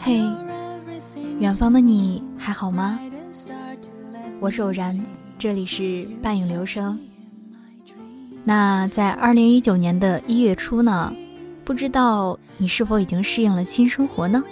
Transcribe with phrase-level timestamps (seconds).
[0.00, 0.20] 嘿，
[1.38, 2.98] 远方的你还好吗？
[4.40, 5.00] 我是偶然，
[5.38, 6.98] 这里是半影流声。
[8.42, 11.12] 那在二零一九年的一月初呢，
[11.64, 14.42] 不知道你是否已经适应了新生活呢？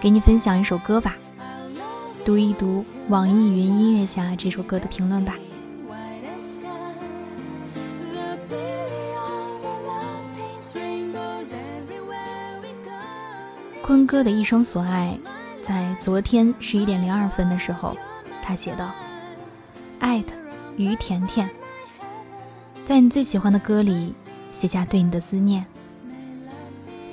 [0.00, 1.16] 给你分享一首歌吧，
[2.24, 5.34] 读一读网易云音乐下这首歌的评论吧。
[13.90, 15.18] 坤哥的一生所爱，
[15.64, 17.96] 在昨天十一点零二分的时候，
[18.40, 18.92] 他写道
[19.98, 20.32] ：“爱的。”
[20.78, 21.50] 于甜甜，
[22.84, 24.14] 在你最喜欢的歌里
[24.52, 25.66] 写下对你的思念。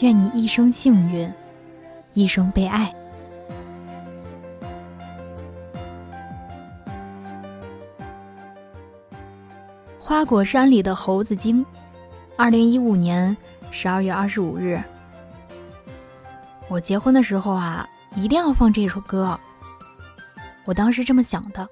[0.01, 1.33] 愿你一生幸运，
[2.13, 2.93] 一生被爱。
[9.99, 11.65] 花果山里的猴子精，
[12.35, 13.35] 二零一五年
[13.71, 14.79] 十二月二十五日。
[16.69, 19.39] 我结婚的时候啊，一定要放这首歌。
[20.65, 21.67] 我当时这么想的。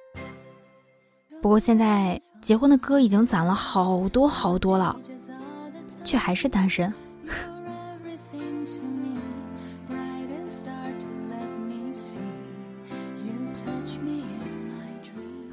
[1.42, 4.96] 不过现在结婚的歌已经攒了好多好多了，
[6.04, 6.92] 却还是单身。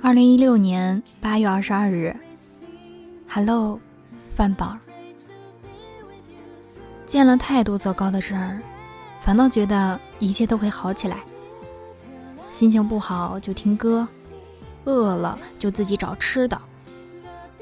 [0.01, 2.17] 二零一六年八月二十二日
[3.29, 3.79] ，Hello，
[4.31, 4.77] 范宝。
[7.07, 8.59] 见了太多糟糕的事儿，
[9.23, 11.19] 反倒觉得一切都会好起来。
[12.51, 14.07] 心情不好就听歌。
[14.85, 16.61] 饿了就自己找吃的，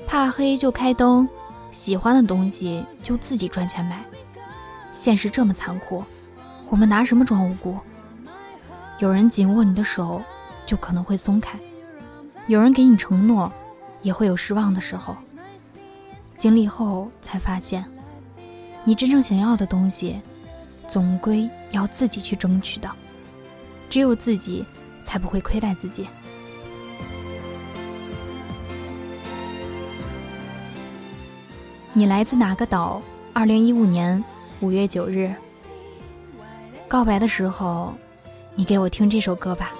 [0.06, 1.28] 怕黑就开灯，
[1.70, 4.02] 喜欢的东西就自己赚钱买。
[4.91, 6.02] 现实这么残酷，
[6.70, 7.77] 我们拿什么装无辜？
[9.00, 10.22] 有人紧握你的手，
[10.64, 11.58] 就可能会松开；
[12.47, 13.52] 有人给你承诺，
[14.00, 15.14] 也会有失望的时候。
[16.39, 17.84] 经历后才发现，
[18.83, 20.22] 你真正想要的东西，
[20.91, 22.90] 总归要自己去争取的。
[23.89, 24.64] 只有自己，
[25.05, 26.08] 才不会亏待自己。
[31.92, 33.01] 你来自哪个岛？
[33.33, 34.23] 二零一五年
[34.58, 35.33] 五月九日。
[36.89, 37.95] 告白的时候，
[38.57, 39.72] 你给我听这首歌吧。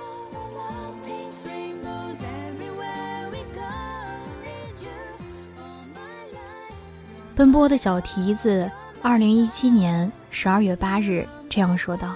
[7.35, 8.71] 奔波的小蹄子，
[9.03, 12.15] 二零一七年十二月八日这样说道：“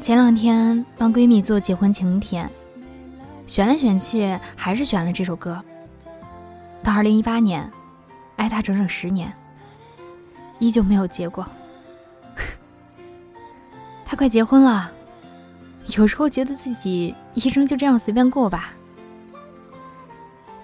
[0.00, 2.48] 前两天帮闺蜜做结婚请帖，
[3.46, 5.62] 选来选去还是选了这首歌。
[6.82, 7.70] 到二零一八年。”
[8.34, 9.32] 爱他整整十年，
[10.58, 11.46] 依旧没有结果。
[14.04, 14.90] 他快结婚了，
[15.96, 18.74] 有时候觉得自己一生就这样随便过吧。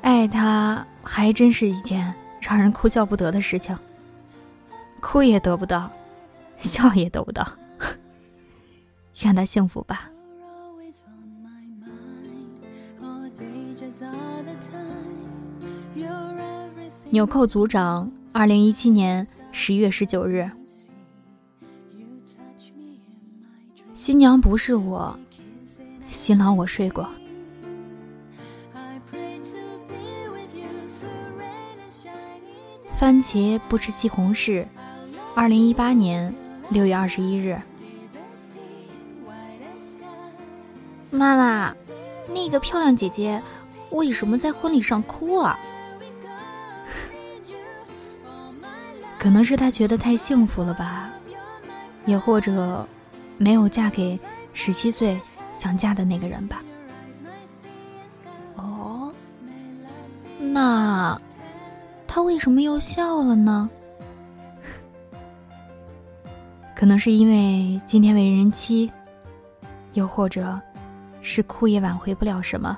[0.01, 3.79] 爱他还真是一件让人哭笑不得的事情，
[5.01, 5.91] 哭也得不到，
[6.59, 7.47] 笑也得不到。
[9.23, 10.11] 愿他幸福吧。
[17.11, 20.49] 纽扣组长，二零一七年十月十九日。
[23.95, 25.19] 新娘不是我，
[26.09, 27.09] 新郎我睡过。
[32.99, 34.67] 番茄不吃西红柿，
[35.33, 36.35] 二零一八年
[36.69, 37.57] 六月二十一日。
[41.09, 41.73] 妈妈，
[42.27, 43.41] 那个漂亮姐姐
[43.91, 45.57] 为什么在婚礼上哭啊？
[49.17, 51.09] 可能是她觉得太幸福了吧，
[52.05, 52.85] 也或者
[53.37, 54.19] 没有嫁给
[54.53, 55.21] 十七岁
[55.53, 56.61] 想嫁的那个人吧。
[58.57, 59.15] 哦，
[60.41, 61.21] 那
[62.19, 63.71] 他为什么又笑了呢？
[66.75, 68.91] 可能是因为今天为人妻，
[69.93, 70.61] 又或者
[71.23, 72.77] 是哭也挽回不了什么，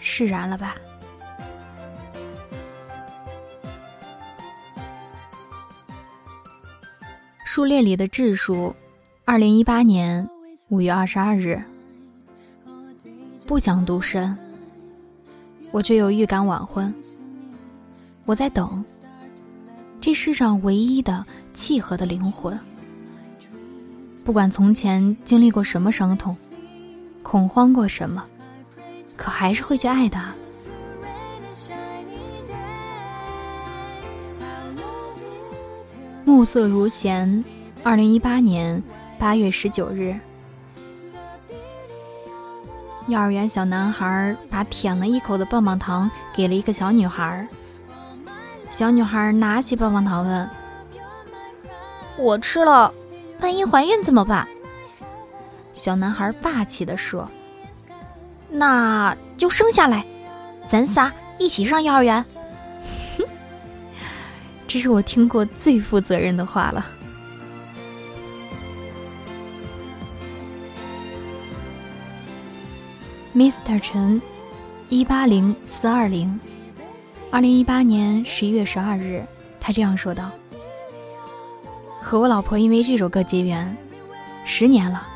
[0.00, 0.76] 释然了吧。
[7.44, 8.74] 数列里的质数，
[9.26, 10.26] 二零一八年
[10.70, 11.62] 五月二十二日。
[13.46, 14.34] 不想独身，
[15.70, 16.94] 我却有预感晚婚。
[18.24, 18.84] 我在等
[20.00, 22.58] 这世上唯一的契合的灵魂。
[24.24, 26.36] 不管从前经历过什么伤痛，
[27.22, 28.24] 恐慌过什么，
[29.16, 30.20] 可还是会去爱的。
[36.24, 37.44] 暮色如弦，
[37.82, 38.80] 二零一八年
[39.18, 40.16] 八月十九日。
[43.08, 47.46] 幼儿园小男孩把舔了一口的棒棒糖给了一个小女孩。
[48.72, 50.50] 小女孩拿起棒棒糖问
[52.16, 52.92] ：“我吃了，
[53.40, 54.48] 万一怀孕怎么办？”
[55.74, 57.30] 小男孩霸气地说
[58.50, 60.04] ：“那就生下来，
[60.66, 62.24] 咱仨一起上幼儿园。
[64.66, 66.86] ”这是我听过最负责任的话了。
[73.34, 73.80] Mr.
[73.80, 74.20] 陈，
[74.88, 76.38] 一八零四二零，
[77.32, 79.24] 二零一八年十一月十二日，
[79.58, 80.30] 他这样说道
[81.98, 83.74] ：“和我老婆因为这首歌结缘，
[84.44, 85.08] 十年了。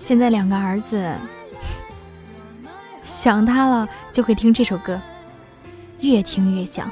[0.00, 1.14] 现在两个儿子
[3.04, 4.98] 想他了就会听这首歌，
[6.00, 6.90] 越听越想。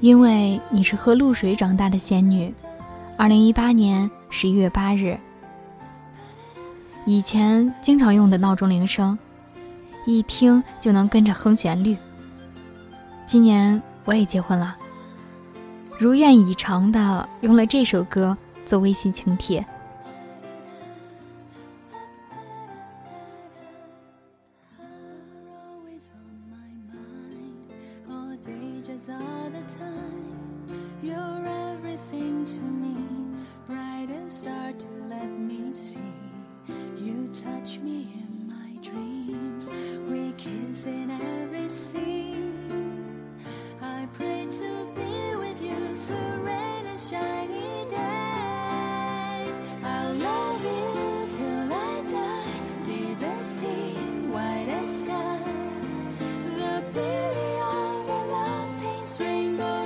[0.00, 2.52] 因为你是喝露水长大的仙女。”
[3.16, 4.10] 二零一八年。
[4.32, 5.18] 十一月八日，
[7.06, 9.18] 以前经常用的闹钟铃声，
[10.06, 11.96] 一听就能跟着哼旋律。
[13.26, 14.76] 今年我也结婚了，
[15.98, 19.64] 如愿以偿的用了这首歌做微信请帖。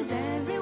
[0.05, 0.54] was every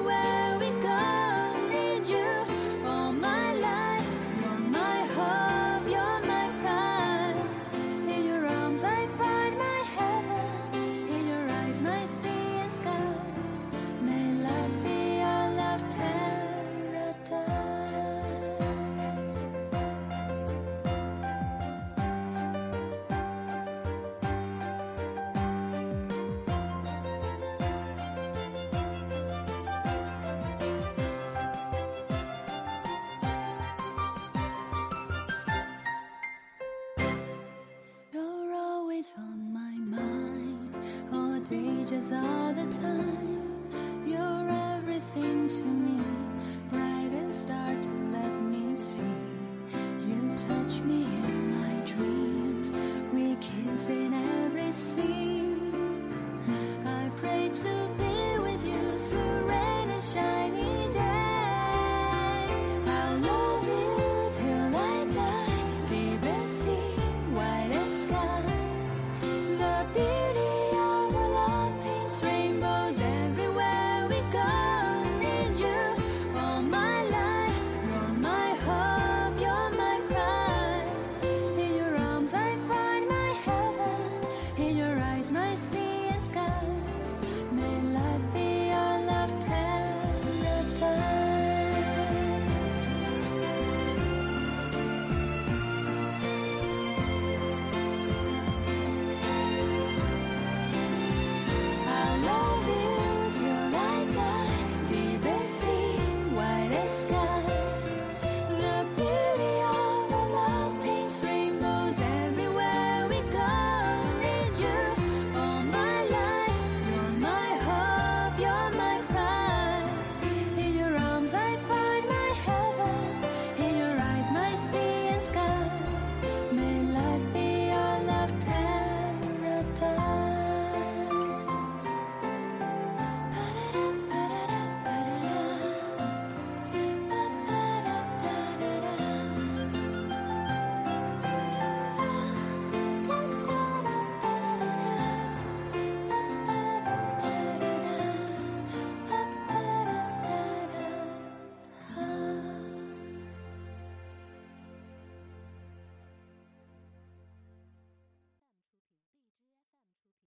[41.93, 42.32] جزاء